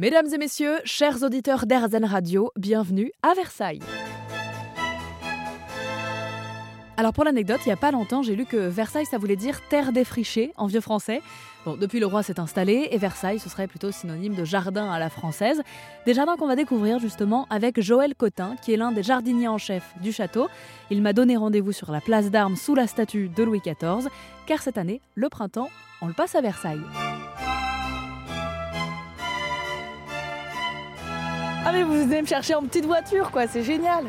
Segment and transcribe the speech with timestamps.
[0.00, 3.80] Mesdames et messieurs, chers auditeurs d'Airzen Radio, bienvenue à Versailles.
[6.96, 9.60] Alors pour l'anecdote, il n'y a pas longtemps, j'ai lu que Versailles, ça voulait dire
[9.68, 11.20] terre défrichée en vieux français.
[11.64, 15.00] Bon, depuis le roi s'est installé et Versailles, ce serait plutôt synonyme de jardin à
[15.00, 15.62] la française.
[16.06, 19.58] Des jardins qu'on va découvrir justement avec Joël Cotin, qui est l'un des jardiniers en
[19.58, 20.46] chef du château.
[20.90, 24.08] Il m'a donné rendez-vous sur la place d'armes sous la statue de Louis XIV,
[24.46, 25.70] car cette année, le printemps,
[26.02, 26.78] on le passe à Versailles.
[31.68, 34.04] Ah mais vous venez me chercher en petite voiture quoi, c'est génial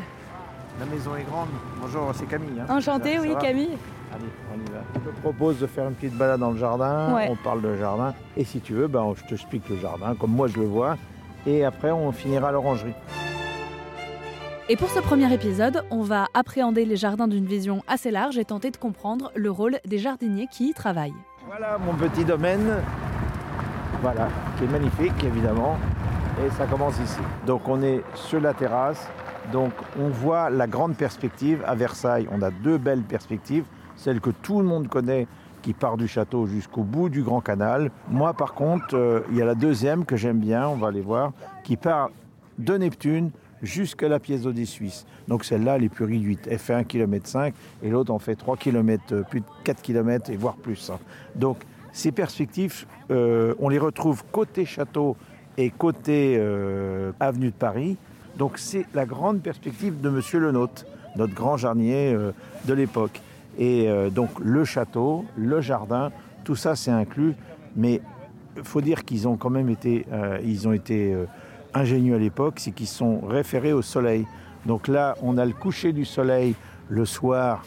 [0.78, 1.48] La maison est grande.
[1.78, 2.58] Bonjour, c'est Camille.
[2.58, 2.74] hein.
[2.74, 3.76] Enchantée, oui Camille.
[4.14, 4.80] Allez, on y va.
[4.94, 7.14] Je te propose de faire une petite balade dans le jardin.
[7.14, 7.28] Ouais.
[7.30, 8.14] On parle de jardin.
[8.38, 10.96] Et si tu veux, ben, je t'explique le jardin, comme moi je le vois.
[11.46, 12.94] Et après, on finira à l'orangerie.
[14.70, 18.44] Et pour ce premier épisode, on va appréhender les jardins d'une vision assez large et
[18.46, 21.12] tenter de comprendre le rôle des jardiniers qui y travaillent.
[21.46, 22.76] Voilà mon petit domaine.
[24.00, 25.76] Voilà, qui est magnifique, évidemment.
[26.46, 27.20] Et ça commence ici.
[27.46, 29.08] Donc, on est sur la terrasse.
[29.52, 32.28] Donc, on voit la grande perspective à Versailles.
[32.32, 33.64] On a deux belles perspectives.
[33.96, 35.26] Celle que tout le monde connaît,
[35.60, 37.90] qui part du château jusqu'au bout du Grand Canal.
[38.08, 41.02] Moi, par contre, euh, il y a la deuxième que j'aime bien, on va aller
[41.02, 41.32] voir,
[41.64, 42.10] qui part
[42.58, 44.64] de Neptune jusqu'à la pièce d'eau des.
[45.28, 46.48] Donc celle-là, elle est plus réduite.
[46.50, 50.36] Elle fait 1,5 km et l'autre en fait 3 km, plus de 4 km et
[50.36, 50.88] voire plus.
[50.88, 50.98] hein.
[51.34, 51.58] Donc
[51.92, 55.16] ces perspectives, euh, on les retrouve côté château
[55.58, 57.96] et côté euh, avenue de Paris.
[58.36, 62.32] Donc c'est la grande perspective de Monsieur Le Nôtre, notre grand jardinier euh,
[62.66, 63.20] de l'époque.
[63.58, 66.12] Et euh, donc le château, le jardin,
[66.44, 67.34] tout ça c'est inclus.
[67.76, 68.00] Mais
[68.62, 70.06] faut dire qu'ils ont quand même été,
[70.44, 71.16] ils ont été
[71.72, 74.26] ingénieux à l'époque, c'est qu'ils sont référés au soleil.
[74.66, 76.56] Donc là, on a le coucher du soleil
[76.88, 77.64] le soir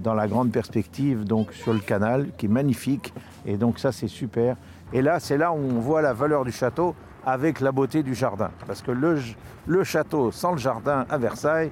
[0.00, 3.14] dans la grande perspective, donc sur le canal, qui est magnifique.
[3.46, 4.56] Et donc ça, c'est super.
[4.92, 6.94] Et là, c'est là où on voit la valeur du château
[7.26, 8.50] avec la beauté du jardin.
[8.66, 9.18] Parce que le,
[9.66, 11.70] le château sans le jardin à Versailles,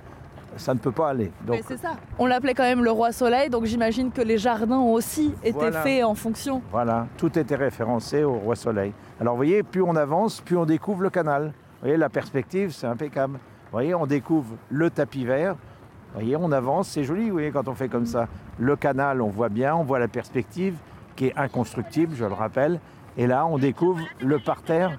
[0.56, 1.30] ça ne peut pas aller.
[1.46, 1.92] Donc, c'est ça.
[2.18, 5.52] On l'appelait quand même le roi soleil, donc j'imagine que les jardins ont aussi été
[5.52, 5.82] Voilà.
[5.82, 6.62] faits en fonction.
[6.72, 8.92] Voilà, tout était référencé au Roi Soleil.
[9.20, 11.44] Alors vous voyez, plus on avance, plus on découvre le canal.
[11.46, 13.34] Vous voyez, la perspective, c'est impeccable.
[13.34, 15.52] Vous voyez, on découvre le tapis vert.
[15.54, 18.26] Vous voyez, on avance, c'est joli, vous voyez, quand on fait comme ça.
[18.58, 20.74] Le canal, on voit bien, on voit la perspective,
[21.14, 22.80] qui est inconstructible, je le rappelle.
[23.18, 24.98] Et là, on découvre le parterre,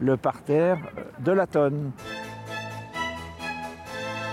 [0.00, 0.78] le parterre
[1.20, 1.92] de la tonne.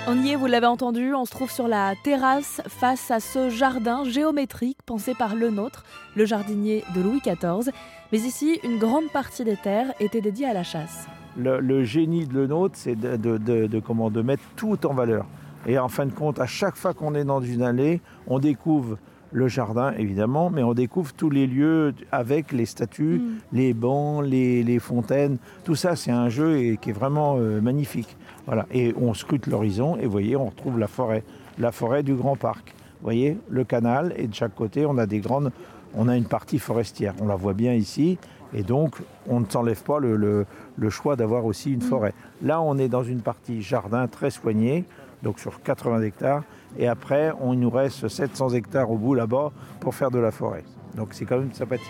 [0.05, 3.49] On y est, vous l'avez entendu, on se trouve sur la terrasse face à ce
[3.49, 5.85] jardin géométrique pensé par le nôtre,
[6.17, 7.71] le jardinier de Louis XIV.
[8.11, 11.07] Mais ici, une grande partie des terres était dédiée à la chasse.
[11.37, 14.85] le, le génie de le nôtre, c'est de, de- de- de comment, de mettre tout
[14.85, 15.25] en valeur.
[15.65, 18.97] Et en fin de compte, à chaque fois qu'on est dans une allée, on découvre
[19.33, 23.31] le jardin, évidemment, mais on découvre tous les lieux avec les statues, Mm.
[23.53, 25.37] les bancs, les, les fontaines.
[25.65, 28.15] Tout ça, c'est un jeu et, qui est vraiment euh, magnifique.
[28.45, 28.65] Voilà.
[28.71, 31.23] Et on scrute l'horizon et vous voyez, on retrouve la forêt,
[31.59, 32.73] la forêt du Grand Parc.
[33.01, 35.51] Vous voyez, le canal et de chaque côté, on a des grandes,
[35.95, 37.13] on a une partie forestière.
[37.19, 38.17] On la voit bien ici.
[38.55, 40.45] Et donc, on ne s'enlève pas le, le-
[40.77, 42.13] le choix d'avoir aussi une forêt.
[42.43, 44.85] Là, on est dans une partie jardin très soignée,
[45.23, 46.43] donc sur 80 hectares.
[46.77, 50.63] Et après, il nous reste 700 hectares au bout là-bas pour faire de la forêt.
[50.95, 51.87] Donc, c'est quand même sympathique.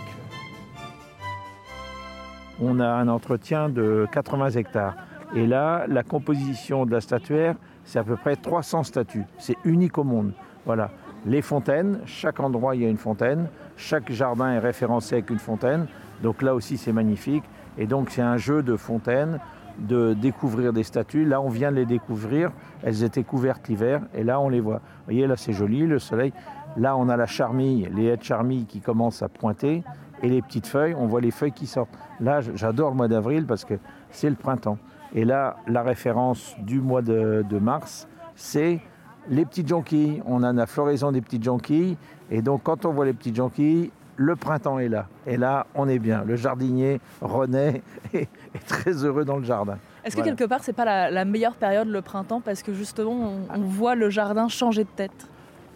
[2.61, 4.95] On a un entretien de 80 hectares.
[5.35, 7.55] Et là, la composition de la statuaire,
[7.85, 9.25] c'est à peu près 300 statues.
[9.39, 10.33] C'est unique au monde.
[10.66, 10.91] Voilà.
[11.25, 13.47] Les fontaines, chaque endroit, il y a une fontaine.
[13.77, 15.88] Chaque jardin est référencé avec une fontaine.
[16.22, 17.43] Donc là aussi, c'est magnifique.
[17.77, 19.39] Et donc, c'est un jeu de fontaines,
[19.79, 21.25] de découvrir des statues.
[21.25, 22.51] Là, on vient de les découvrir.
[22.84, 24.01] Elles étaient couvertes l'hiver.
[24.13, 24.78] Et là, on les voit.
[24.78, 26.34] Vous voyez, là, c'est joli, le soleil.
[26.78, 29.84] Là, on a la charmille, les haies de charmille qui commencent à pointer.
[30.22, 31.97] Et les petites feuilles, on voit les feuilles qui sortent.
[32.19, 33.75] Là, j'adore le mois d'avril parce que
[34.09, 34.78] c'est le printemps.
[35.13, 38.79] Et là, la référence du mois de, de mars, c'est
[39.29, 40.23] les petites jonquilles.
[40.25, 41.97] On a la floraison des petites jonquilles.
[42.31, 45.07] Et donc, quand on voit les petites jonquilles, le printemps est là.
[45.25, 46.24] Et là, on est bien.
[46.25, 47.81] Le jardinier renaît
[48.13, 49.78] et est très heureux dans le jardin.
[50.03, 50.35] Est-ce que Voilà.
[50.35, 53.11] quelque part, c'est pas la, la meilleure période, le printemps, parce que justement,
[53.49, 55.28] on, on voit le jardin changer de tête?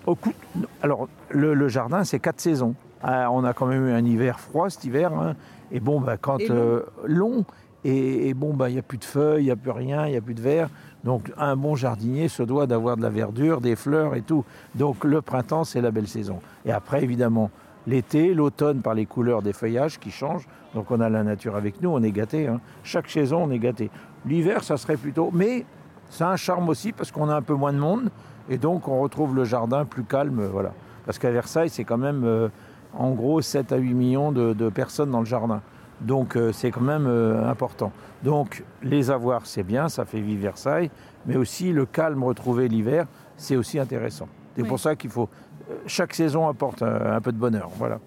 [0.05, 0.33] Au coup-
[0.81, 2.75] alors, le, le jardin, c'est quatre saisons.
[3.01, 5.13] Ah, on a quand même eu un hiver froid cet hiver.
[5.13, 5.35] hein.
[5.71, 6.55] Et bon, bah, quand Et long.
[6.55, 7.45] euh, long,
[7.83, 10.05] et, et bon, bah, il n'y a plus de feuilles, il n'y a plus rien,
[10.07, 10.69] il n'y a plus de verre.
[11.03, 14.43] Donc, un bon jardinier se doit d'avoir de la verdure, des fleurs et tout.
[14.75, 16.39] Donc, le printemps, c'est la belle saison.
[16.65, 17.49] Et après, évidemment,
[17.87, 20.47] l'été, l'automne, par les couleurs des feuillages qui changent.
[20.75, 22.47] Donc, on a la nature avec nous, on est gâté.
[22.47, 22.59] hein.
[22.83, 23.89] Chaque saison, on est gâté.
[24.25, 25.31] L'hiver, ça serait plutôt.
[25.33, 25.65] Mais
[26.09, 28.09] ça a un charme aussi parce qu'on a un peu moins de monde.
[28.49, 30.45] Et donc, on retrouve le jardin plus calme.
[30.51, 30.73] Voilà.
[31.05, 32.49] Parce qu'à Versailles, c'est quand même, euh,
[32.93, 35.61] en gros, 7 à 8 millions de, de personnes dans le jardin.
[35.99, 37.91] Donc euh, c'est quand même euh, important.
[38.23, 40.91] Donc les avoir, c'est bien, ça fait vivre Versailles,
[41.25, 44.27] mais aussi le calme retrouvé l'hiver, c'est aussi intéressant.
[44.55, 44.67] C'est Oui.
[44.67, 45.27] pour ça qu'il faut...
[45.85, 47.69] Chaque saison apporte un, un peu de bonheur.
[47.77, 47.99] Voilà.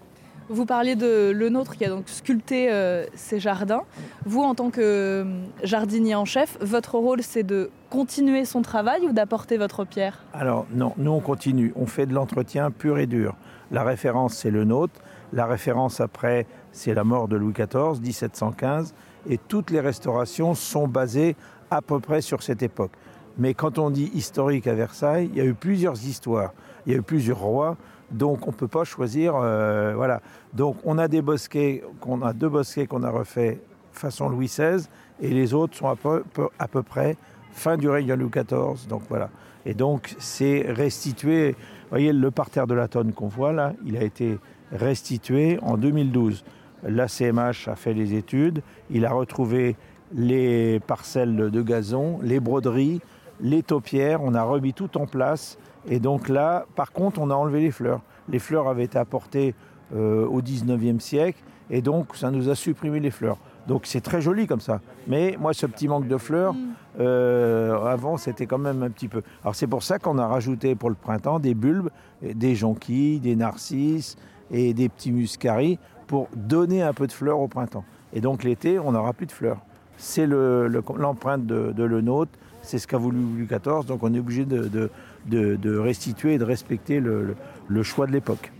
[0.52, 3.82] Vous parliez de Le Nôtre qui a donc sculpté euh, ces jardins.
[4.26, 5.24] Vous, en tant que euh,
[5.62, 10.24] jardinier en chef, votre rôle c'est de continuer son travail ou d'apporter votre pierre?
[10.34, 13.36] Alors non, nous on continue, on fait de l'entretien pur et dur.
[13.70, 15.00] La référence c'est le nôtre,
[15.32, 18.92] la référence après c'est la mort de Louis XIV, 1715,
[19.28, 21.36] et toutes les restaurations sont basées
[21.70, 22.90] à peu près sur cette époque.
[23.38, 26.52] Mais quand on dit historique à Versailles, il y a eu plusieurs histoires,
[26.86, 27.76] il y a eu plusieurs rois,
[28.10, 30.20] donc on ne peut pas choisir, euh, voilà.
[30.52, 33.60] Donc on a des bosquets, qu'on a deux bosquets qu'on a refaits
[33.92, 34.84] façon Louis XVI,
[35.20, 37.16] et les autres sont à peu, peu- à peu près
[37.52, 39.30] fin du règne de Louis XIV, donc voilà.
[39.66, 41.50] Et donc, c'est restitué.
[41.52, 41.56] Vous
[41.90, 44.38] voyez, le parterre de la tonne qu'on voit là, il a été
[44.72, 46.44] restitué en 2012.
[46.84, 49.76] La CMH a fait les études, il a retrouvé
[50.14, 53.00] les parcelles de gazon, les broderies,
[53.42, 55.58] les taupières, on a remis tout en place.
[55.88, 58.00] Et donc là, par contre, on a enlevé les fleurs.
[58.28, 59.54] Les fleurs avaient été apportées
[59.94, 63.38] euh, au 19e siècle, et donc ça nous a supprimé les fleurs.
[63.66, 64.80] Donc c'est très joli comme ça.
[65.08, 66.54] Mais moi, ce petit manque de fleurs,
[66.98, 69.22] euh, avant, c'était quand même un petit peu.
[69.42, 71.88] Alors c'est pour ça qu'on a rajouté pour le printemps des bulbes,
[72.22, 74.16] des jonquilles, des narcisses
[74.50, 77.84] et des petits muscaris pour donner un peu de fleurs au printemps.
[78.12, 79.58] Et donc l'été, on n'aura plus de fleurs.
[79.96, 84.02] C'est le- le- l'empreinte de, de le nôtre, c'est ce qu'a voulu Louis XIV, donc
[84.02, 84.90] on est obligé de, de-
[85.26, 87.36] de- de restituer et de respecter le, le-
[87.68, 88.52] le choix de l'époque.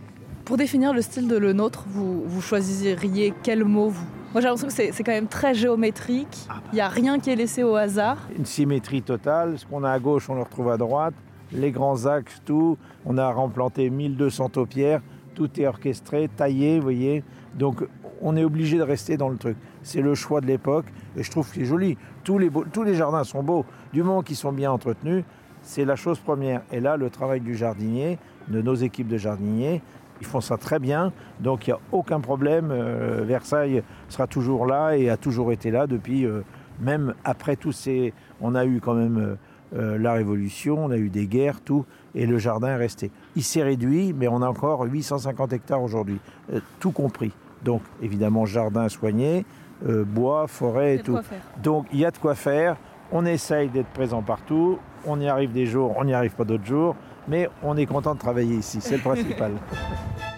[0.45, 4.07] Pour définir le style de Le Nôtre, vous, vous choisiriez quel mot vous?
[4.33, 6.47] Moi j'ai l'impression que c'est c'est quand même très géométrique.
[6.73, 8.17] Il n'y a rien qui est laissé au hasard.
[8.37, 11.15] Une symétrie totale, ce qu'on a à gauche, on le retrouve à droite,
[11.53, 12.77] les grands axes, tout.
[13.05, 15.03] On a remplanté 1200 taupières,
[15.41, 17.25] tout est orchestré, taillé, vous voyez.
[17.55, 17.89] Donc
[18.21, 19.57] on est obligé de rester dans le truc.
[19.83, 20.85] C'est le choix de l'époque
[21.17, 21.97] et je trouve que c'est joli.
[22.25, 23.65] Tous les, jardins sont beaux,
[23.95, 25.25] du moment qu'ils sont bien entretenus,
[25.63, 26.61] c'est la chose première.
[26.71, 29.81] Et là, le travail du jardinier, de nos équipes de jardiniers,
[30.21, 31.11] ils font ça très bien,
[31.41, 32.69] donc il n'y a aucun problème.
[32.71, 36.43] Euh, Versailles sera toujours là et a toujours été là depuis, euh,
[36.81, 38.13] même après tous ces...
[38.43, 39.35] On a eu quand même euh,
[39.77, 41.85] euh, la Révolution, on a eu des guerres, tout,
[42.15, 43.11] et le jardin est resté.
[43.37, 46.19] Il s'est réduit, mais on a encore 850 hectares aujourd'hui,
[46.53, 47.33] euh, tout compris.
[47.63, 49.45] Donc évidemment, jardin soigné,
[49.87, 51.19] euh, bois, forêt et tout.
[51.63, 52.77] Donc il y a de quoi faire.
[53.13, 54.79] On essaye d'être présent partout.
[55.07, 56.97] On y arrive des jours, on n'y arrive pas d'autres jours.
[57.29, 59.53] Mais on est content de travailler ici, c'est le principal.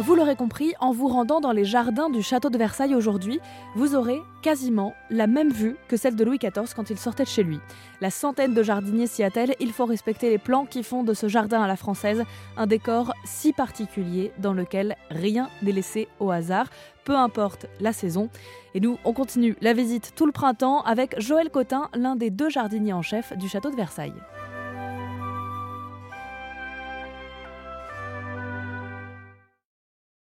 [0.00, 3.38] Vous l'aurez compris, en vous rendant dans les jardins du château de Versailles aujourd'hui,
[3.74, 7.28] vous aurez quasiment la même vue que celle de Louis XIV quand il sortait de
[7.28, 7.60] chez lui.
[8.00, 11.28] La centaine de jardiniers s'y attellent, il faut respecter les plans qui font de ce
[11.28, 12.24] jardin à la française
[12.56, 16.70] un décor si particulier dans lequel rien n'est laissé au hasard,
[17.04, 18.30] peu importe la saison.
[18.72, 22.48] Et nous, on continue la visite tout le printemps avec Joël Cotin, l'un des deux
[22.48, 24.14] jardiniers en chef du château de Versailles.